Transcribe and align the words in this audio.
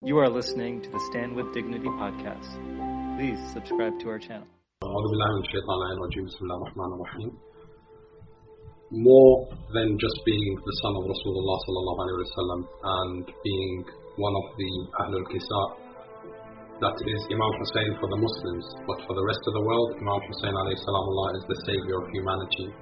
You 0.00 0.16
are 0.16 0.32
listening 0.32 0.80
to 0.80 0.88
the 0.88 1.02
Stand 1.12 1.36
with 1.36 1.52
Dignity 1.52 1.84
podcast. 2.00 2.48
Please 3.20 3.36
subscribe 3.52 4.00
to 4.00 4.08
our 4.08 4.16
channel. 4.16 4.48
More 8.96 9.44
than 9.76 9.88
just 10.00 10.18
being 10.24 10.52
the 10.56 10.76
son 10.80 10.92
of 10.96 11.04
Rasulullah 11.04 11.58
sallallahu 11.68 12.64
and 12.64 13.28
being 13.44 13.84
one 14.16 14.32
of 14.40 14.46
the 14.56 14.72
Ahlul 15.04 15.26
Kisa, 15.28 15.62
that 16.80 16.96
is 17.04 17.20
Imam 17.28 17.52
Hussein 17.60 17.92
for 18.00 18.08
the 18.08 18.16
Muslims, 18.24 18.64
but 18.88 19.04
for 19.04 19.12
the 19.12 19.24
rest 19.28 19.44
of 19.44 19.52
the 19.52 19.64
world, 19.68 20.00
Imam 20.00 20.20
Hussein 20.32 20.56
alayhi 20.56 20.80
is 20.80 21.44
the 21.44 21.60
savior 21.68 22.00
of 22.00 22.08
humanity. 22.08 22.72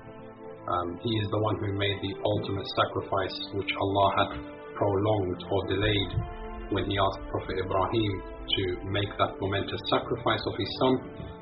Um, 0.71 1.03
he 1.03 1.11
is 1.19 1.27
the 1.35 1.43
one 1.43 1.59
who 1.67 1.75
made 1.75 1.99
the 1.99 2.15
ultimate 2.23 2.69
sacrifice 2.79 3.35
which 3.59 3.75
Allah 3.75 4.09
had 4.23 4.31
prolonged 4.79 5.43
or 5.51 5.67
delayed 5.67 6.38
when 6.71 6.85
he 6.85 6.97
asked 6.99 7.23
Prophet 7.31 7.57
Ibrahim 7.59 8.13
to 8.23 8.63
make 8.89 9.11
that 9.19 9.33
momentous 9.41 9.83
sacrifice 9.89 10.43
of 10.47 10.55
his 10.57 10.71
son. 10.81 10.95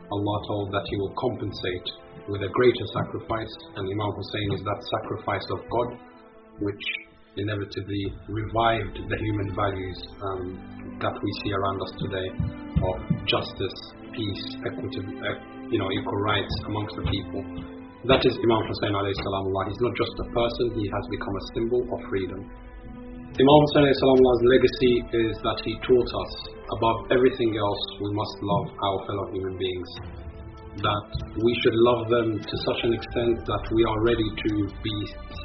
Allah 0.07 0.39
told 0.47 0.71
that 0.71 0.87
he 0.87 0.97
will 1.02 1.15
compensate 1.19 1.89
with 2.30 2.43
a 2.43 2.51
greater 2.51 2.87
sacrifice, 2.95 3.52
and 3.75 3.85
Imam 3.87 4.12
Hussein 4.15 4.49
is 4.55 4.62
that 4.62 4.80
sacrifice 5.02 5.47
of 5.51 5.61
God 5.71 5.89
which 6.62 6.85
inevitably 7.37 8.05
revived 8.29 8.97
the 8.97 9.19
human 9.21 9.49
values 9.55 9.99
um, 10.25 10.43
that 11.01 11.12
we 11.12 11.30
see 11.45 11.52
around 11.52 11.79
us 11.83 11.93
today 12.01 12.29
of 12.80 12.97
justice, 13.29 13.79
peace, 14.16 14.45
equity, 14.65 15.05
uh, 15.05 15.37
you 15.69 15.79
know, 15.79 15.91
equal 15.93 16.21
rights 16.24 16.55
amongst 16.66 16.97
the 16.97 17.05
people. 17.13 17.43
That 18.09 18.24
is 18.24 18.35
Imam 18.38 18.63
Hussein 18.65 18.95
alayhi 18.95 19.19
salamullah. 19.21 19.69
He's 19.69 19.83
not 19.83 19.95
just 19.99 20.15
a 20.16 20.27
person, 20.33 20.65
he 20.80 20.87
has 20.88 21.05
become 21.11 21.35
a 21.37 21.45
symbol 21.55 21.83
of 21.93 21.99
freedom. 22.09 22.41
Imam 23.37 23.63
salamullah's 23.69 24.45
legacy 24.49 24.95
is 25.13 25.37
that 25.45 25.61
he 25.61 25.77
taught 25.85 26.09
us 26.09 26.33
above 26.73 27.13
everything 27.13 27.53
else 27.53 27.83
we 28.01 28.09
must 28.17 28.37
love 28.41 28.67
our 28.81 28.99
fellow 29.05 29.29
human 29.29 29.61
beings. 29.61 29.91
That 30.80 31.09
we 31.45 31.52
should 31.60 31.77
love 31.77 32.09
them 32.09 32.41
to 32.41 32.55
such 32.65 32.80
an 32.88 32.97
extent 32.97 33.45
that 33.45 33.65
we 33.77 33.85
are 33.85 34.01
ready 34.09 34.25
to 34.25 34.52
be 34.80 34.97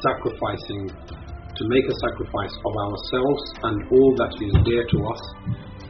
sacrificing, 0.08 0.88
to 0.88 1.64
make 1.68 1.84
a 1.84 2.00
sacrifice 2.08 2.56
of 2.64 2.74
ourselves 2.80 3.44
and 3.60 3.76
all 3.92 4.16
that 4.24 4.40
is 4.40 4.56
dear 4.64 4.88
to 4.88 4.98
us 5.12 5.24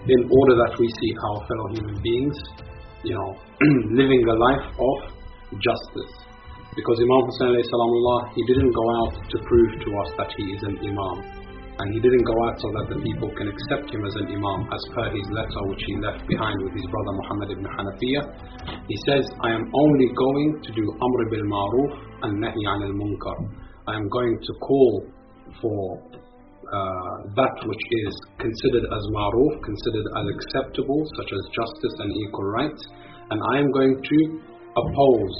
in 0.10 0.26
order 0.26 0.58
that 0.58 0.74
we 0.82 0.90
see 0.90 1.12
our 1.14 1.46
fellow 1.46 1.68
human 1.70 2.02
beings, 2.02 2.38
you 3.06 3.14
know, 3.14 3.30
living 3.94 4.26
a 4.26 4.38
life 4.42 4.74
of 4.74 4.98
justice. 5.62 6.14
Because 6.74 6.98
Imam 6.98 7.30
salamullah, 7.30 8.34
he 8.34 8.42
didn't 8.50 8.74
go 8.74 8.86
out 9.06 9.14
to 9.22 9.38
prove 9.46 9.70
to 9.86 9.90
us 10.02 10.10
that 10.18 10.34
he 10.34 10.50
is 10.50 10.64
an 10.66 10.82
Imam. 10.82 11.41
And 11.82 11.94
he 11.94 12.00
didn't 12.00 12.22
go 12.30 12.38
out 12.46 12.62
so 12.62 12.70
that 12.78 12.94
the 12.94 13.00
people 13.02 13.34
can 13.34 13.50
accept 13.50 13.90
him 13.90 14.06
as 14.06 14.14
an 14.22 14.30
Imam 14.30 14.70
as 14.70 14.84
per 14.94 15.10
his 15.10 15.26
letter 15.34 15.62
which 15.66 15.82
he 15.90 15.98
left 15.98 16.22
behind 16.30 16.62
with 16.62 16.78
his 16.78 16.86
brother 16.86 17.14
Muhammad 17.26 17.50
ibn 17.58 17.66
Hanafiya. 17.66 18.22
He 18.86 18.98
says, 19.10 19.26
I 19.42 19.50
am 19.58 19.66
only 19.66 20.10
going 20.14 20.62
to 20.62 20.72
do 20.78 20.86
Amr 20.86 21.22
bil 21.34 21.46
Maruf 21.50 21.92
and 22.22 22.38
Nahi 22.38 22.62
an 22.70 22.86
al 22.86 22.94
Munkar. 22.94 23.38
I 23.90 23.98
am 23.98 24.06
going 24.10 24.38
to 24.38 24.54
call 24.62 25.10
for 25.58 26.22
uh, 26.72 27.16
that 27.36 27.56
which 27.66 27.86
is 28.06 28.14
considered 28.38 28.86
as 28.86 29.04
maruf, 29.12 29.54
considered 29.66 30.08
as 30.22 30.26
acceptable, 30.38 31.02
such 31.18 31.34
as 31.34 31.42
justice 31.52 31.96
and 31.98 32.10
equal 32.30 32.46
rights, 32.46 32.84
and 33.32 33.42
I 33.52 33.58
am 33.58 33.72
going 33.72 33.98
to 33.98 34.18
oppose 34.78 35.38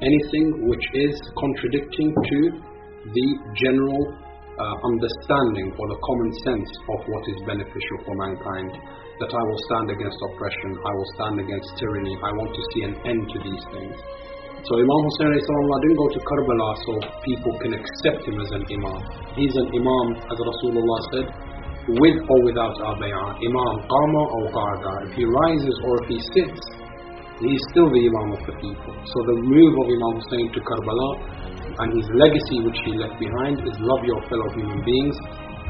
anything 0.00 0.66
which 0.66 0.86
is 0.94 1.14
contradicting 1.38 2.08
to 2.10 2.38
the 3.04 3.28
general 3.54 4.23
uh, 4.58 4.74
understanding 4.86 5.74
or 5.74 5.86
the 5.90 6.00
common 6.00 6.30
sense 6.46 6.70
of 6.94 6.98
what 7.10 7.24
is 7.30 7.38
beneficial 7.46 7.98
for 8.06 8.14
mankind. 8.18 8.72
That 9.22 9.30
I 9.30 9.42
will 9.46 9.62
stand 9.70 9.94
against 9.94 10.18
oppression, 10.26 10.70
I 10.82 10.90
will 10.90 11.10
stand 11.14 11.36
against 11.38 11.68
tyranny, 11.78 12.18
I 12.18 12.30
want 12.34 12.50
to 12.50 12.62
see 12.74 12.82
an 12.82 12.94
end 13.06 13.22
to 13.30 13.38
these 13.46 13.64
things. 13.70 13.94
So 14.64 14.72
Imam 14.80 15.00
Hussein 15.06 15.36
didn't 15.38 15.98
go 16.00 16.08
to 16.08 16.20
Karbala 16.24 16.68
so 16.88 16.92
people 17.20 17.52
can 17.60 17.76
accept 17.76 18.24
him 18.24 18.40
as 18.40 18.50
an 18.56 18.64
Imam. 18.64 19.00
He's 19.36 19.54
an 19.60 19.68
Imam, 19.70 20.06
as 20.18 20.38
Rasulullah 20.40 21.00
said, 21.12 21.26
with 22.00 22.16
or 22.16 22.38
without 22.48 22.72
our 22.80 22.96
bay'ah. 22.96 23.36
Imam 23.44 23.74
qama 23.84 24.22
or 24.24 24.44
qa'da. 24.48 24.94
If 25.04 25.12
he 25.20 25.24
rises 25.28 25.76
or 25.84 25.92
if 26.00 26.06
he 26.16 26.18
sits, 26.32 26.62
he's 27.44 27.62
still 27.76 27.92
the 27.92 28.02
Imam 28.08 28.40
of 28.40 28.42
the 28.48 28.56
people. 28.56 28.92
So 29.04 29.18
the 29.28 29.36
move 29.36 29.74
of 29.78 29.86
Imam 29.92 30.12
Hussein 30.24 30.48
to 30.56 30.60
Karbala 30.64 31.10
and 31.78 31.88
his 31.98 32.08
legacy 32.14 32.58
which 32.62 32.78
he 32.86 32.92
left 32.94 33.18
behind 33.18 33.58
is 33.58 33.74
love 33.82 34.02
your 34.06 34.22
fellow 34.30 34.48
human 34.54 34.78
beings 34.84 35.16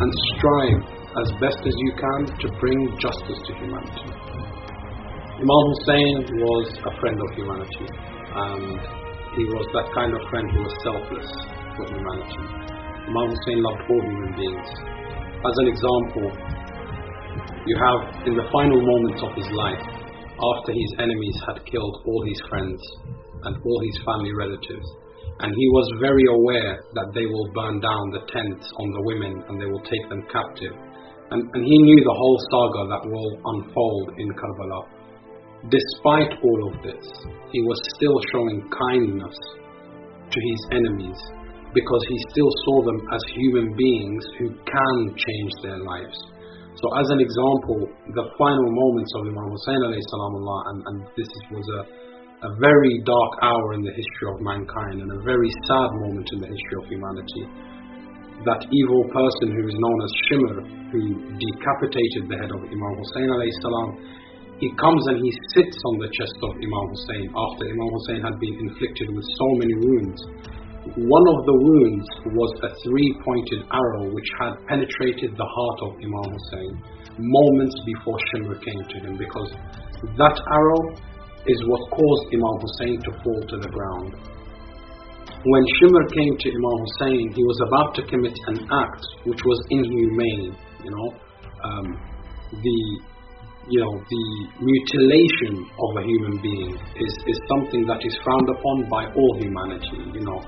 and 0.01 0.11
strive 0.37 0.81
as 1.25 1.29
best 1.41 1.61
as 1.65 1.75
you 1.79 1.93
can 1.97 2.21
to 2.43 2.47
bring 2.61 2.79
justice 2.99 3.41
to 3.47 3.53
humanity. 3.57 4.11
Imam 5.41 5.65
Hussein 5.73 6.17
was 6.45 6.67
a 6.85 6.93
friend 7.01 7.19
of 7.19 7.29
humanity 7.35 7.89
and 7.89 8.79
he 9.39 9.45
was 9.51 9.67
that 9.75 9.89
kind 9.95 10.13
of 10.15 10.21
friend 10.31 10.47
who 10.51 10.61
was 10.63 10.75
selfless 10.83 11.31
for 11.79 11.85
humanity. 11.91 12.45
Imam 13.09 13.29
Hussein 13.33 13.59
loved 13.63 13.83
all 13.89 14.03
human 14.03 14.33
beings. 14.37 14.69
As 15.45 15.55
an 15.61 15.67
example, 15.69 16.27
you 17.67 17.77
have 17.81 18.01
in 18.29 18.35
the 18.37 18.47
final 18.53 18.81
moments 18.81 19.21
of 19.25 19.33
his 19.37 19.49
life, 19.53 19.85
after 20.35 20.73
his 20.73 20.91
enemies 20.99 21.39
had 21.47 21.65
killed 21.65 21.97
all 22.07 22.23
his 22.27 22.41
friends 22.49 22.81
and 23.45 23.57
all 23.57 23.81
his 23.85 23.97
family 24.05 24.33
relatives, 24.35 24.89
and 25.41 25.50
he 25.50 25.69
was 25.75 25.87
very 25.99 26.27
aware 26.31 26.78
that 26.95 27.11
they 27.11 27.27
will 27.27 27.49
burn 27.55 27.81
down 27.83 28.05
the 28.15 28.22
tents 28.31 28.67
on 28.78 28.89
the 28.95 29.03
women 29.03 29.34
and 29.49 29.59
they 29.59 29.67
will 29.67 29.83
take 29.83 30.06
them 30.09 30.22
captive. 30.31 30.75
And, 31.31 31.43
and 31.43 31.62
he 31.67 31.78
knew 31.83 32.00
the 32.05 32.15
whole 32.15 32.39
saga 32.55 32.83
that 32.95 33.03
will 33.11 33.33
unfold 33.43 34.06
in 34.19 34.28
Karbala. 34.31 34.81
Despite 35.67 36.39
all 36.39 36.61
of 36.71 36.75
this, 36.87 37.03
he 37.50 37.61
was 37.67 37.78
still 37.97 38.15
showing 38.31 38.62
kindness 38.71 39.34
to 40.31 40.39
his 40.39 40.61
enemies 40.71 41.19
because 41.75 42.03
he 42.06 42.19
still 42.31 42.53
saw 42.65 42.87
them 42.87 43.00
as 43.11 43.23
human 43.34 43.75
beings 43.75 44.25
who 44.39 44.55
can 44.55 44.97
change 45.19 45.53
their 45.67 45.81
lives. 45.83 46.19
So, 46.78 46.87
as 46.99 47.06
an 47.11 47.21
example, 47.23 47.87
the 48.15 48.27
final 48.39 48.69
moments 48.71 49.11
of 49.19 49.27
Imam 49.27 49.50
Hussein 49.50 49.78
salamullah, 49.83 50.61
and, 50.71 50.78
and 50.87 50.97
this 51.17 51.31
was 51.50 51.67
a, 51.71 51.81
a 52.44 52.53
very 52.60 53.00
dark 53.09 53.32
hour 53.41 53.72
in 53.72 53.81
the 53.81 53.94
history 53.97 54.27
of 54.28 54.37
mankind 54.44 55.00
and 55.00 55.09
a 55.09 55.21
very 55.25 55.49
sad 55.65 55.91
moment 56.05 56.28
in 56.37 56.38
the 56.44 56.50
history 56.53 56.77
of 56.77 56.84
humanity. 56.93 57.44
That 58.44 58.69
evil 58.69 59.03
person 59.16 59.56
who 59.56 59.65
is 59.65 59.77
known 59.81 59.99
as 60.05 60.12
Shimr, 60.28 60.56
who 60.93 61.03
decapitated 61.41 62.28
the 62.28 62.37
head 62.37 62.53
of 62.53 62.60
Imam 62.60 62.94
Hussein 63.00 63.32
salam, 63.65 63.88
he 64.60 64.69
comes 64.77 65.03
and 65.09 65.25
he 65.25 65.32
sits 65.56 65.78
on 65.88 66.05
the 66.05 66.10
chest 66.12 66.37
of 66.44 66.53
Imam 66.60 66.87
Hussein 66.93 67.27
after 67.32 67.65
Imam 67.65 67.91
Hussein 67.97 68.21
had 68.21 68.37
been 68.37 68.56
inflicted 68.69 69.09
with 69.09 69.25
so 69.25 69.49
many 69.65 69.75
wounds. 69.81 70.21
One 71.00 71.26
of 71.32 71.38
the 71.49 71.56
wounds 71.56 72.06
was 72.28 72.53
a 72.61 72.71
three 72.84 73.11
pointed 73.25 73.65
arrow 73.72 74.12
which 74.12 74.31
had 74.37 74.61
penetrated 74.69 75.32
the 75.32 75.49
heart 75.49 75.78
of 75.88 75.91
Imam 75.97 76.28
Hussein 76.28 76.72
moments 77.16 77.76
before 77.88 78.21
Shimr 78.28 78.61
came 78.61 78.82
to 78.84 78.97
him 79.00 79.16
because 79.16 79.49
that 80.21 80.37
arrow 80.37 81.14
is 81.47 81.59
what 81.66 81.81
caused 81.91 82.25
Imam 82.32 82.56
Hussein 82.60 82.97
to 83.05 83.10
fall 83.22 83.41
to 83.49 83.56
the 83.60 83.69
ground. 83.69 84.12
When 85.44 85.65
Shimr 85.77 86.05
came 86.16 86.34
to 86.41 86.49
Imam 86.49 86.78
Hussein, 86.81 87.32
he 87.37 87.43
was 87.44 87.59
about 87.69 87.94
to 87.97 88.03
commit 88.09 88.32
an 88.49 88.65
act 88.72 89.05
which 89.25 89.41
was 89.44 89.59
inhumane, 89.71 90.56
you 90.84 90.91
know. 90.91 91.09
Um, 91.65 91.87
the 92.50 92.81
you 93.69 93.81
know, 93.81 93.97
the 93.97 94.25
mutilation 94.60 95.65
of 95.65 95.91
a 95.97 96.05
human 96.05 96.37
being 96.44 96.77
is, 96.77 97.12
is 97.25 97.38
something 97.49 97.88
that 97.88 97.97
is 98.05 98.12
frowned 98.21 98.49
upon 98.53 98.76
by 98.93 99.09
all 99.09 99.32
humanity. 99.41 100.05
You 100.12 100.21
know, 100.21 100.41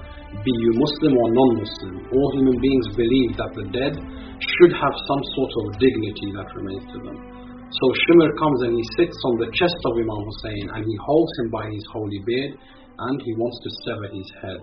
be 0.45 0.53
you 0.53 0.73
Muslim 0.77 1.17
or 1.17 1.29
non-Muslim, 1.33 2.13
all 2.13 2.29
human 2.37 2.61
beings 2.61 2.87
believe 2.93 3.31
that 3.41 3.53
the 3.57 3.65
dead 3.73 3.95
should 4.37 4.73
have 4.77 4.95
some 5.09 5.23
sort 5.33 5.53
of 5.57 5.65
dignity 5.81 6.29
that 6.37 6.49
remains 6.61 6.85
to 6.93 6.99
them. 7.09 7.36
So 7.67 7.85
Shimr 8.07 8.31
comes 8.39 8.61
and 8.63 8.79
he 8.79 8.87
sits 8.95 9.19
on 9.27 9.43
the 9.43 9.51
chest 9.51 9.81
of 9.91 9.99
Imam 9.99 10.23
Hussein 10.23 10.67
and 10.71 10.83
he 10.87 10.97
holds 11.03 11.33
him 11.43 11.49
by 11.51 11.67
his 11.67 11.83
holy 11.91 12.23
beard 12.23 12.55
and 12.55 13.17
he 13.27 13.33
wants 13.35 13.59
to 13.59 13.71
sever 13.83 14.09
his 14.15 14.31
head. 14.39 14.61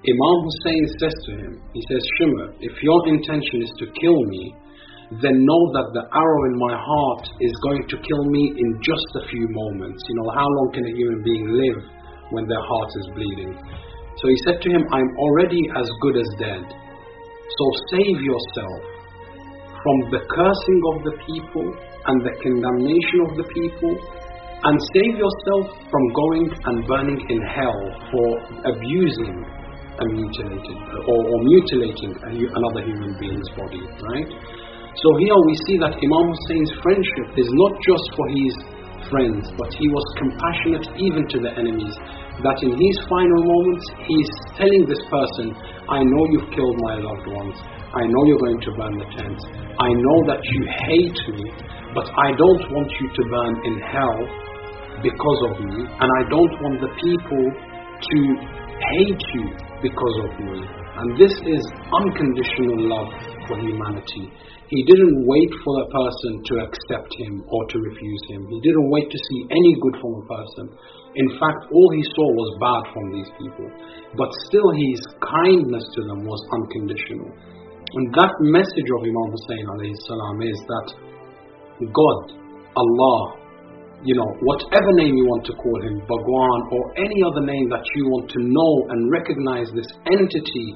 Imam 0.00 0.36
Hussein 0.40 0.84
says 0.96 1.16
to 1.28 1.32
him, 1.36 1.52
he 1.76 1.82
says, 1.84 2.00
Shimr, 2.16 2.56
if 2.64 2.72
your 2.80 3.00
intention 3.12 3.60
is 3.60 3.72
to 3.76 3.86
kill 4.00 4.20
me, 4.32 4.56
then 5.20 5.36
know 5.36 5.62
that 5.76 5.88
the 5.94 6.04
arrow 6.08 6.42
in 6.48 6.56
my 6.56 6.74
heart 6.80 7.24
is 7.44 7.54
going 7.62 7.84
to 7.92 7.96
kill 8.00 8.24
me 8.24 8.56
in 8.56 8.70
just 8.80 9.10
a 9.20 9.28
few 9.28 9.46
moments. 9.46 10.02
You 10.08 10.16
know, 10.16 10.30
how 10.32 10.48
long 10.48 10.68
can 10.72 10.84
a 10.88 10.96
human 10.96 11.22
being 11.22 11.46
live 11.52 11.80
when 12.32 12.48
their 12.48 12.64
heart 12.64 12.90
is 13.04 13.06
bleeding? 13.14 13.52
So 14.16 14.32
he 14.32 14.38
said 14.48 14.64
to 14.64 14.68
him, 14.72 14.82
I'm 14.96 15.12
already 15.20 15.60
as 15.76 15.86
good 16.00 16.16
as 16.16 16.30
dead. 16.40 16.64
So 16.64 17.64
save 17.92 18.18
yourself 18.24 18.95
from 19.86 20.10
the 20.10 20.22
cursing 20.26 20.80
of 20.90 20.96
the 21.06 21.14
people 21.30 21.66
and 22.10 22.16
the 22.26 22.34
condemnation 22.42 23.18
of 23.22 23.38
the 23.38 23.46
people, 23.54 23.94
and 24.66 24.74
save 24.98 25.14
yourself 25.14 25.78
from 25.86 26.04
going 26.26 26.50
and 26.50 26.76
burning 26.90 27.22
in 27.30 27.38
hell 27.46 27.82
for 28.10 28.26
abusing 28.66 29.36
a 30.02 30.04
mutilated 30.10 30.78
or, 31.06 31.18
or 31.22 31.38
mutilating 31.38 32.18
a, 32.18 32.30
another 32.34 32.82
human 32.82 33.14
being's 33.22 33.46
body, 33.54 33.78
right? 34.10 34.30
So 34.90 35.08
here 35.22 35.38
we 35.38 35.54
see 35.70 35.76
that 35.86 35.94
Imam 35.94 36.26
Hussein's 36.34 36.72
friendship 36.82 37.28
is 37.38 37.46
not 37.46 37.72
just 37.78 38.06
for 38.18 38.26
his 38.34 38.54
friends, 39.06 39.44
but 39.54 39.70
he 39.70 39.86
was 39.86 40.06
compassionate 40.18 40.86
even 40.98 41.22
to 41.30 41.38
the 41.46 41.52
enemies. 41.62 41.94
That 42.42 42.58
in 42.58 42.74
his 42.74 42.96
final 43.06 43.42
moments, 43.44 43.86
he's 44.02 44.32
telling 44.58 44.82
this 44.90 45.04
person, 45.06 45.54
I 45.86 46.02
know 46.02 46.22
you've 46.34 46.50
killed 46.50 46.76
my 46.90 46.98
loved 46.98 47.28
ones. 47.30 47.56
I 47.96 48.04
know 48.04 48.22
you're 48.28 48.44
going 48.44 48.60
to 48.60 48.72
burn 48.76 48.94
the 49.00 49.08
tents. 49.16 49.42
I 49.80 49.88
know 49.88 50.18
that 50.28 50.44
you 50.44 50.60
hate 50.68 51.20
me, 51.32 51.48
but 51.96 52.04
I 52.04 52.28
don't 52.36 52.64
want 52.76 52.92
you 53.00 53.08
to 53.08 53.22
burn 53.24 53.54
in 53.64 53.74
hell 53.88 54.20
because 55.00 55.40
of 55.48 55.64
me, 55.64 55.80
and 55.88 56.08
I 56.20 56.22
don't 56.28 56.54
want 56.60 56.76
the 56.84 56.92
people 56.92 57.44
to 57.96 58.18
hate 58.92 59.24
you 59.40 59.46
because 59.80 60.16
of 60.28 60.30
me. 60.44 60.60
And 60.96 61.08
this 61.16 61.32
is 61.32 61.62
unconditional 61.88 62.84
love 62.84 63.12
for 63.48 63.56
humanity. 63.64 64.28
He 64.68 64.80
didn't 64.84 65.16
wait 65.24 65.52
for 65.64 65.74
a 65.80 65.88
person 65.88 66.32
to 66.52 66.54
accept 66.68 67.10
him 67.16 67.44
or 67.48 67.62
to 67.64 67.76
refuse 67.80 68.24
him. 68.28 68.44
He 68.50 68.60
didn't 68.60 68.90
wait 68.92 69.08
to 69.08 69.18
see 69.30 69.40
any 69.48 69.72
good 69.80 69.96
from 70.04 70.12
a 70.20 70.24
person. 70.26 70.64
In 71.16 71.28
fact, 71.40 71.72
all 71.72 71.90
he 71.96 72.04
saw 72.12 72.28
was 72.28 72.50
bad 72.60 72.82
from 72.92 73.06
these 73.12 73.30
people. 73.40 73.68
But 74.20 74.28
still, 74.48 74.68
his 74.74 75.00
kindness 75.22 75.84
to 75.96 76.00
them 76.12 76.28
was 76.28 76.40
unconditional. 76.60 77.55
And 77.94 78.10
that 78.18 78.34
message 78.42 78.88
of 78.90 79.00
Imam 79.06 79.30
Hussein 79.30 79.94
salam 80.10 80.42
is 80.42 80.58
that 80.66 80.86
God, 81.92 82.18
Allah, 82.74 83.20
you 84.02 84.14
know, 84.18 84.26
whatever 84.42 84.90
name 84.98 85.14
you 85.14 85.26
want 85.26 85.46
to 85.46 85.54
call 85.54 85.78
him, 85.86 86.02
Bhagwan, 86.02 86.60
or 86.74 86.82
any 86.98 87.22
other 87.22 87.46
name 87.46 87.70
that 87.70 87.86
you 87.94 88.04
want 88.10 88.30
to 88.34 88.40
know 88.42 88.72
and 88.90 89.10
recognize 89.10 89.70
this 89.70 89.88
entity 90.10 90.68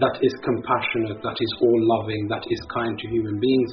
that 0.00 0.16
is 0.24 0.32
compassionate, 0.40 1.20
that 1.20 1.36
is 1.36 1.52
all 1.60 1.78
loving, 1.98 2.30
that 2.30 2.46
is 2.48 2.60
kind 2.72 2.96
to 2.96 3.06
human 3.10 3.36
beings, 3.36 3.70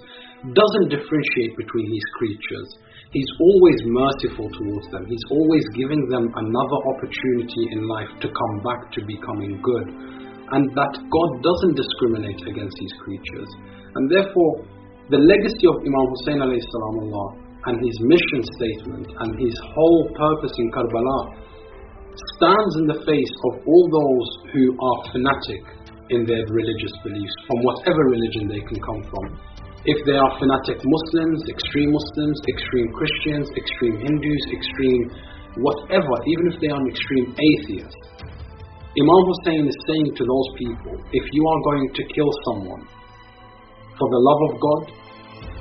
doesn't 0.52 0.92
differentiate 0.92 1.54
between 1.56 1.88
his 1.88 2.06
creatures. 2.20 2.70
He's 3.14 3.32
always 3.40 3.80
merciful 3.86 4.50
towards 4.52 4.88
them. 4.92 5.06
He's 5.08 5.26
always 5.32 5.64
giving 5.74 6.10
them 6.10 6.28
another 6.36 6.80
opportunity 6.92 7.64
in 7.72 7.88
life 7.88 8.12
to 8.22 8.28
come 8.28 8.56
back 8.66 8.92
to 8.98 9.06
becoming 9.06 9.62
good. 9.64 9.88
And 10.52 10.70
that 10.74 10.94
God 10.98 11.30
doesn't 11.46 11.76
discriminate 11.78 12.42
against 12.48 12.78
his 12.80 12.94
creatures. 13.06 13.50
And 13.96 14.10
therefore, 14.10 14.66
the 15.10 15.22
legacy 15.22 15.66
of 15.70 15.82
Imam 15.82 16.06
Hussein 16.14 16.42
Allah, 16.42 17.28
and 17.68 17.76
his 17.76 17.98
mission 18.08 18.42
statement 18.56 19.08
and 19.20 19.32
his 19.36 19.56
whole 19.76 20.08
purpose 20.16 20.56
in 20.56 20.68
Karbala 20.72 21.20
stands 22.40 22.74
in 22.80 22.86
the 22.88 23.00
face 23.04 23.36
of 23.52 23.54
all 23.68 23.86
those 23.92 24.30
who 24.56 24.64
are 24.72 25.00
fanatic 25.12 25.64
in 26.10 26.26
their 26.26 26.42
religious 26.50 26.96
beliefs, 27.04 27.36
from 27.46 27.60
whatever 27.68 28.02
religion 28.10 28.48
they 28.48 28.64
can 28.64 28.80
come 28.80 29.02
from. 29.12 29.26
If 29.86 30.04
they 30.08 30.18
are 30.18 30.32
fanatic 30.40 30.80
Muslims, 30.82 31.40
extreme 31.48 31.92
Muslims, 31.92 32.38
extreme 32.48 32.88
Christians, 32.96 33.48
extreme 33.56 33.96
Hindus, 34.02 34.44
extreme 34.56 35.04
whatever, 35.60 36.14
even 36.28 36.46
if 36.52 36.56
they 36.60 36.72
are 36.72 36.80
an 36.80 36.90
extreme 36.90 37.28
atheist, 37.36 38.00
Imam 38.98 39.22
Hussein 39.22 39.70
is 39.70 39.78
saying 39.86 40.18
to 40.18 40.24
those 40.26 40.50
people, 40.58 40.94
if 41.14 41.26
you 41.30 41.44
are 41.46 41.62
going 41.70 41.94
to 41.94 42.04
kill 42.10 42.32
someone 42.50 42.82
for 43.94 44.08
the 44.10 44.22
love 44.26 44.42
of 44.50 44.54
God, 44.58 44.82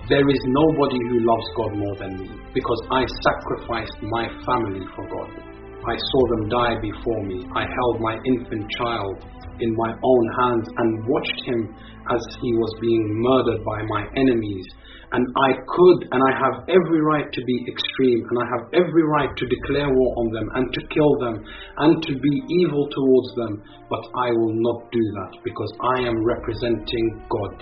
there 0.09 0.25
is 0.25 0.41
nobody 0.49 0.97
who 1.13 1.21
loves 1.29 1.49
God 1.53 1.73
more 1.77 1.97
than 2.01 2.13
me 2.25 2.31
because 2.57 2.81
I 2.89 3.05
sacrificed 3.05 4.01
my 4.01 4.25
family 4.49 4.81
for 4.97 5.05
God. 5.05 5.29
I 5.45 5.93
saw 5.93 6.23
them 6.33 6.49
die 6.49 6.77
before 6.81 7.23
me. 7.29 7.45
I 7.53 7.69
held 7.69 8.01
my 8.01 8.17
infant 8.17 8.65
child 8.81 9.21
in 9.61 9.77
my 9.77 9.93
own 9.93 10.25
hands 10.41 10.67
and 10.79 11.05
watched 11.05 11.41
him 11.45 11.77
as 12.09 12.23
he 12.41 12.51
was 12.57 12.73
being 12.81 13.05
murdered 13.29 13.61
by 13.61 13.83
my 13.93 14.09
enemies. 14.17 14.65
And 15.11 15.25
I 15.41 15.51
could 15.57 16.01
and 16.13 16.21
I 16.21 16.33
have 16.37 16.69
every 16.69 17.01
right 17.01 17.25
to 17.33 17.43
be 17.45 17.65
extreme 17.65 18.21
and 18.29 18.39
I 18.45 18.47
have 18.53 18.65
every 18.77 19.05
right 19.09 19.33
to 19.33 19.45
declare 19.47 19.89
war 19.89 20.11
on 20.21 20.29
them 20.37 20.49
and 20.55 20.67
to 20.69 20.81
kill 20.93 21.13
them 21.21 21.37
and 21.79 22.03
to 22.03 22.13
be 22.13 22.35
evil 22.61 22.85
towards 22.93 23.31
them. 23.37 23.63
But 23.89 24.05
I 24.05 24.29
will 24.37 24.53
not 24.53 24.93
do 24.93 25.01
that 25.01 25.33
because 25.45 25.73
I 25.97 26.05
am 26.05 26.21
representing 26.25 27.25
God, 27.25 27.53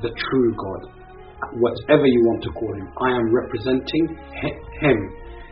the 0.00 0.12
true 0.16 0.50
God. 0.56 0.82
Whatever 1.60 2.06
you 2.08 2.24
want 2.24 2.42
to 2.44 2.50
call 2.56 2.72
him, 2.72 2.88
I 2.88 3.10
am 3.20 3.28
representing 3.28 4.04
him. 4.80 4.98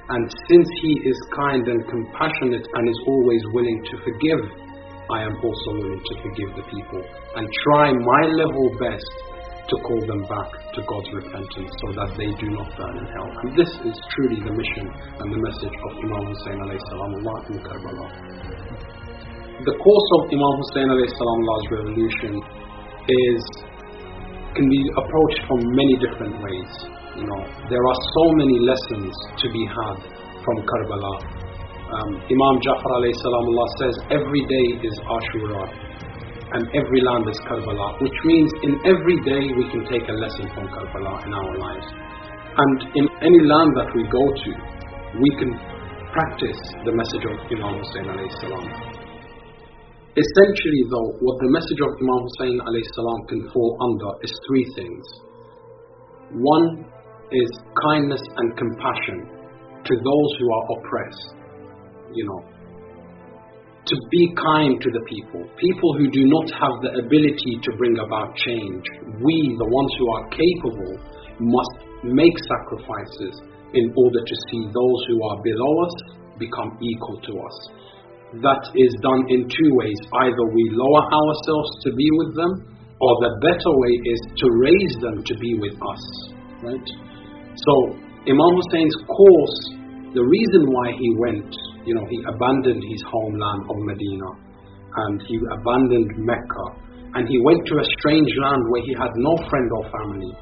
And 0.09 0.25
since 0.49 0.69
he 0.81 0.93
is 1.05 1.19
kind 1.37 1.69
and 1.69 1.85
compassionate 1.85 2.65
and 2.65 2.89
is 2.89 3.01
always 3.07 3.43
willing 3.53 3.81
to 3.93 3.97
forgive, 4.09 4.41
I 5.13 5.21
am 5.29 5.37
also 5.37 5.71
willing 5.85 6.01
to 6.01 6.15
forgive 6.25 6.51
the 6.57 6.65
people 6.65 7.03
and 7.37 7.45
try 7.69 7.93
my 7.93 8.23
level 8.41 8.73
best 8.81 9.32
to 9.73 9.77
call 9.81 10.01
them 10.05 10.23
back 10.29 10.51
to 10.77 10.81
God's 10.85 11.11
repentance 11.17 11.73
so 11.81 11.87
that 11.97 12.13
they 12.21 12.29
do 12.37 12.53
not 12.53 12.69
burn 12.77 12.93
in 13.01 13.07
hell. 13.09 13.31
And 13.41 13.57
this 13.57 13.73
is 13.89 13.97
truly 14.13 14.45
the 14.45 14.53
mission 14.53 14.85
and 14.85 15.29
the 15.33 15.41
message 15.41 15.73
of 15.73 15.91
Imam 15.97 16.29
Hussein 16.29 16.61
salamullah 16.61 17.37
in 17.49 17.57
Karbala. 17.65 18.07
The 19.65 19.77
course 19.81 20.09
of 20.21 20.21
Imam 20.29 20.55
Hussein 20.61 20.89
salamullah's 20.93 21.67
revolution 21.73 22.33
is 23.09 23.43
can 24.53 24.69
be 24.69 24.83
approached 25.01 25.43
from 25.49 25.65
many 25.73 25.97
different 26.05 26.37
ways. 26.45 26.73
You 27.17 27.25
know, 27.25 27.41
there 27.73 27.81
are 27.81 27.99
so 28.13 28.25
many 28.37 28.61
lessons 28.61 29.09
to 29.41 29.47
be 29.49 29.65
had 29.65 29.97
from 30.45 30.57
Karbala 30.69 31.43
um, 31.93 32.09
Imam 32.25 32.57
Jafar 32.65 33.05
salamullah 33.05 33.69
says 33.77 33.95
every 34.17 34.43
day 34.49 34.67
is 34.81 34.97
Ashura 35.05 35.69
and 36.55 36.69
every 36.77 37.01
land 37.01 37.25
is 37.29 37.39
Karbala, 37.49 38.01
which 38.01 38.19
means 38.25 38.51
in 38.63 38.73
every 38.85 39.19
day 39.25 39.43
we 39.57 39.65
can 39.73 39.83
take 39.89 40.09
a 40.09 40.17
lesson 40.17 40.49
from 40.55 40.69
Karbala 40.69 41.25
in 41.27 41.33
our 41.33 41.55
lives. 41.59 41.89
And 42.53 42.79
in 42.97 43.07
any 43.25 43.41
land 43.49 43.71
that 43.81 43.91
we 43.97 44.05
go 44.13 44.25
to, 44.25 44.51
we 45.17 45.31
can 45.41 45.53
practice 46.13 46.61
the 46.85 46.93
message 46.93 47.25
of 47.25 47.37
Imam 47.49 47.81
Hussein 47.81 48.05
salam. 48.45 48.67
Essentially 50.13 50.83
though, 50.93 51.11
what 51.25 51.37
the 51.41 51.51
message 51.57 51.81
of 51.81 51.91
Imam 51.97 52.21
Hussein 52.29 52.57
salam 52.61 53.21
can 53.29 53.41
fall 53.53 53.73
under 53.81 54.11
is 54.21 54.33
three 54.49 54.67
things. 54.77 55.05
One 56.37 56.85
is 57.33 57.51
kindness 57.81 58.21
and 58.37 58.57
compassion 58.57 59.19
to 59.89 59.93
those 59.97 60.31
who 60.39 60.47
are 60.53 60.65
oppressed 60.77 61.43
you 62.15 62.25
know, 62.29 62.41
to 63.87 63.97
be 64.11 64.31
kind 64.39 64.79
to 64.79 64.91
the 64.95 65.05
people, 65.11 65.43
people 65.59 65.91
who 65.99 66.07
do 66.11 66.23
not 66.31 66.47
have 66.55 66.75
the 66.87 67.03
ability 67.03 67.59
to 67.67 67.71
bring 67.75 67.99
about 67.99 68.31
change. 68.39 68.85
We, 69.19 69.59
the 69.59 69.67
ones 69.67 69.93
who 69.99 70.07
are 70.07 70.25
capable, 70.31 70.95
must 71.43 71.75
make 72.07 72.37
sacrifices 72.47 73.35
in 73.75 73.91
order 73.97 74.23
to 74.23 74.37
see 74.51 74.63
those 74.71 75.01
who 75.11 75.19
are 75.27 75.39
below 75.43 75.75
us 75.83 75.95
become 76.39 76.79
equal 76.79 77.19
to 77.27 77.33
us. 77.43 77.57
That 78.39 78.63
is 78.79 78.93
done 79.03 79.27
in 79.29 79.51
two 79.51 79.71
ways. 79.75 79.99
Either 80.15 80.45
we 80.55 80.65
lower 80.73 81.05
ourselves 81.11 81.71
to 81.83 81.91
be 81.93 82.09
with 82.23 82.37
them, 82.39 82.53
or 83.03 83.13
the 83.19 83.35
better 83.43 83.73
way 83.83 83.95
is 84.15 84.21
to 84.39 84.47
raise 84.63 84.95
them 85.03 85.17
to 85.27 85.35
be 85.43 85.59
with 85.59 85.75
us. 85.75 86.05
Right? 86.63 86.89
So, 87.59 87.75
Imam 88.31 88.53
Hussein's 88.63 88.95
course, 89.11 89.59
the 90.15 90.23
reason 90.23 90.71
why 90.71 90.95
he 90.95 91.09
went 91.19 91.51
you 91.85 91.95
know, 91.95 92.07
he 92.09 92.19
abandoned 92.27 92.83
his 92.83 93.03
homeland 93.11 93.63
of 93.67 93.77
Medina 93.83 94.31
and 95.07 95.23
he 95.27 95.37
abandoned 95.51 96.11
Mecca 96.23 96.67
and 97.15 97.29
he 97.29 97.39
went 97.43 97.61
to 97.67 97.75
a 97.81 97.87
strange 97.99 98.31
land 98.41 98.63
where 98.71 98.85
he 98.85 98.95
had 98.95 99.13
no 99.17 99.35
friend 99.51 99.69
or 99.77 99.85
family 99.91 100.33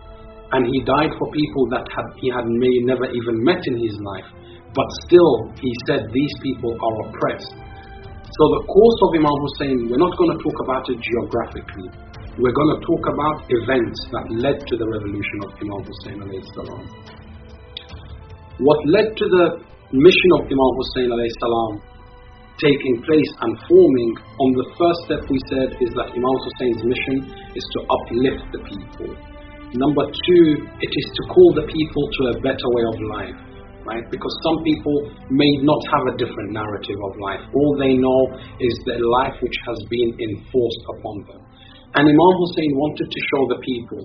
and 0.52 0.66
he 0.66 0.82
died 0.82 1.12
for 1.16 1.26
people 1.30 1.64
that 1.70 1.86
had, 1.94 2.06
he 2.18 2.28
had 2.30 2.46
may 2.46 2.74
never 2.84 3.06
even 3.10 3.42
met 3.42 3.62
in 3.64 3.76
his 3.78 3.96
life 4.02 4.28
but 4.74 4.86
still 5.06 5.50
he 5.58 5.72
said 5.86 6.06
these 6.12 6.34
people 6.42 6.72
are 6.74 6.96
oppressed. 7.08 7.54
So 7.56 8.42
the 8.60 8.62
course 8.70 8.98
of 9.06 9.10
Imam 9.18 9.38
Hussein 9.48 9.76
we're 9.90 10.02
not 10.02 10.14
going 10.18 10.36
to 10.36 10.40
talk 10.42 10.58
about 10.62 10.84
it 10.90 10.98
geographically. 11.00 11.88
We're 12.38 12.54
going 12.54 12.72
to 12.78 12.80
talk 12.86 13.04
about 13.10 13.36
events 13.50 13.98
that 14.14 14.24
led 14.30 14.58
to 14.62 14.74
the 14.78 14.86
revolution 14.86 15.38
of 15.44 15.50
Imam 15.58 15.82
Hussein 15.82 16.20
what 18.60 18.80
led 18.86 19.16
to 19.16 19.24
the 19.24 19.44
mission 19.90 20.30
of 20.38 20.46
Imam 20.46 20.72
Hussein 20.78 21.10
salam 21.42 21.72
taking 22.62 22.96
place 23.02 23.32
and 23.40 23.52
forming, 23.66 24.10
on 24.20 24.50
the 24.52 24.68
first 24.76 25.00
step 25.08 25.22
we 25.26 25.40
said 25.48 25.68
is 25.80 25.90
that 25.96 26.12
Imam 26.12 26.36
Hussein's 26.44 26.82
mission 26.84 27.16
is 27.56 27.64
to 27.74 27.78
uplift 27.88 28.44
the 28.52 28.60
people. 28.68 29.10
Number 29.80 30.04
two, 30.06 30.44
it 30.60 30.92
is 30.92 31.06
to 31.08 31.22
call 31.32 31.50
the 31.56 31.66
people 31.66 32.04
to 32.04 32.22
a 32.30 32.40
better 32.44 32.68
way 32.76 32.84
of 32.84 32.96
life, 33.16 33.38
right? 33.88 34.06
Because 34.12 34.34
some 34.44 34.58
people 34.62 34.96
may 35.32 35.52
not 35.64 35.80
have 35.90 36.04
a 36.12 36.18
different 36.20 36.52
narrative 36.52 37.00
of 37.00 37.12
life. 37.18 37.42
All 37.50 37.72
they 37.80 37.96
know 37.96 38.20
is 38.60 38.74
the 38.84 38.98
life 39.00 39.34
which 39.40 39.58
has 39.66 39.78
been 39.88 40.10
enforced 40.20 40.84
upon 40.98 41.16
them. 41.32 41.40
And 41.96 42.04
Imam 42.06 42.34
Hussein 42.38 42.72
wanted 42.76 43.08
to 43.10 43.20
show 43.34 43.42
the 43.50 43.60
people, 43.64 44.02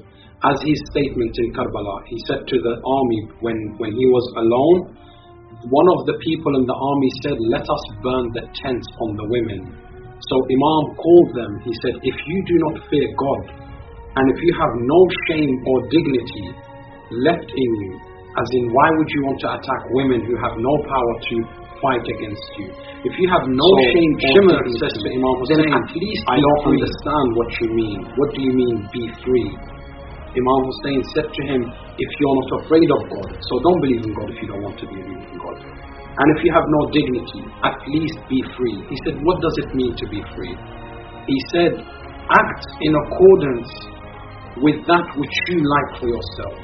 as 0.48 0.58
his 0.64 0.80
statement 0.96 1.34
in 1.44 1.54
Karbala, 1.54 1.98
he 2.10 2.18
said 2.26 2.42
to 2.48 2.58
the 2.58 2.76
army 2.82 3.20
when, 3.42 3.58
when 3.78 3.92
he 3.94 4.06
was 4.10 4.26
alone, 4.42 4.96
one 5.66 5.88
of 5.98 6.00
the 6.06 6.18
people 6.22 6.54
in 6.60 6.66
the 6.68 6.78
army 6.78 7.12
said, 7.24 7.38
Let 7.50 7.66
us 7.66 7.84
burn 8.04 8.26
the 8.36 8.44
tents 8.54 8.88
on 9.02 9.10
the 9.18 9.26
women. 9.32 9.62
So 10.20 10.36
Imam 10.50 10.84
called 10.98 11.30
them. 11.36 11.52
He 11.64 11.74
said, 11.82 11.96
If 12.02 12.16
you 12.16 12.38
do 12.46 12.56
not 12.70 12.76
fear 12.90 13.08
God, 13.16 13.66
And 14.16 14.26
if 14.32 14.40
you 14.40 14.54
have 14.56 14.74
no 14.80 15.00
shame 15.28 15.54
or 15.68 15.78
dignity 15.92 16.48
left 17.28 17.52
in 17.52 17.70
you, 17.84 17.94
as 18.36 18.48
in 18.56 18.64
why 18.72 18.88
would 18.96 19.10
you 19.12 19.22
want 19.28 19.40
to 19.44 19.50
attack 19.60 19.82
women 19.92 20.24
who 20.24 20.36
have 20.40 20.56
no 20.56 20.74
power 20.88 21.14
to 21.20 21.36
fight 21.84 22.06
against 22.08 22.48
you? 22.56 22.68
If 23.04 23.14
you 23.20 23.28
have 23.28 23.44
no 23.48 23.68
So, 23.68 23.84
shame 23.92 24.14
or 24.16 24.56
dignity, 24.56 24.72
says 24.80 24.96
to 25.04 25.08
Imam 25.12 25.36
then 25.52 25.68
Hussein, 25.68 25.72
at 25.76 25.88
least 26.00 26.24
I 26.32 26.38
don't 26.40 26.64
understand 26.80 27.28
what 27.36 27.50
you 27.60 27.68
mean. 27.76 28.00
What 28.16 28.30
do 28.36 28.40
you 28.40 28.54
mean, 28.56 28.76
be 28.96 29.04
free? 29.20 29.50
Imam 30.36 30.62
Hussein 30.68 31.00
said 31.16 31.28
to 31.32 31.42
him, 31.48 31.62
if 31.96 32.10
you're 32.20 32.38
not 32.44 32.52
afraid 32.68 32.90
of 32.92 33.02
God, 33.08 33.30
so 33.40 33.54
don't 33.64 33.82
believe 33.88 34.04
in 34.04 34.12
God 34.12 34.28
if 34.36 34.38
you 34.44 34.48
don't 34.52 34.64
want 34.68 34.78
to 34.84 34.86
believe 34.92 35.08
in 35.08 35.38
God. 35.40 35.58
And 36.16 36.28
if 36.36 36.40
you 36.44 36.52
have 36.52 36.68
no 36.68 36.82
dignity, 36.92 37.42
at 37.64 37.76
least 37.88 38.20
be 38.28 38.40
free. 38.56 38.78
He 38.88 38.98
said, 39.08 39.16
what 39.24 39.40
does 39.40 39.56
it 39.64 39.70
mean 39.76 39.96
to 39.96 40.06
be 40.12 40.20
free? 40.36 40.56
He 41.28 41.38
said, 41.52 41.72
act 41.76 42.64
in 42.84 42.94
accordance 42.96 43.72
with 44.60 44.80
that 44.88 45.08
which 45.20 45.36
you 45.52 45.60
like 45.60 45.90
for 46.00 46.08
yourself. 46.08 46.56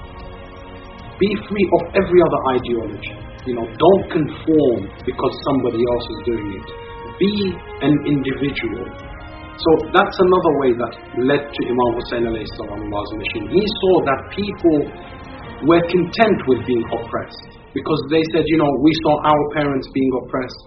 Be 1.20 1.30
free 1.48 1.68
of 1.80 1.82
every 1.96 2.20
other 2.24 2.42
ideology. 2.60 3.16
You 3.48 3.56
know, 3.56 3.68
don't 3.68 4.06
conform 4.10 4.80
because 5.04 5.34
somebody 5.48 5.80
else 5.80 6.06
is 6.12 6.20
doing 6.28 6.50
it. 6.60 6.68
Be 7.20 7.34
an 7.84 7.96
individual. 8.08 9.11
So 9.62 9.70
that's 9.94 10.18
another 10.18 10.54
way 10.66 10.72
that 10.74 10.94
led 11.22 11.44
to 11.46 11.62
Imam 11.70 11.92
Hussein 12.02 12.26
salam's 12.26 13.12
mission. 13.14 13.46
He 13.54 13.62
saw 13.62 13.94
that 14.10 14.20
people 14.34 14.78
were 15.70 15.84
content 15.86 16.40
with 16.50 16.66
being 16.66 16.82
oppressed 16.90 17.62
because 17.70 18.02
they 18.10 18.24
said, 18.34 18.42
you 18.50 18.58
know, 18.58 18.72
we 18.82 18.92
saw 19.06 19.14
our 19.22 19.44
parents 19.54 19.86
being 19.94 20.12
oppressed, 20.26 20.64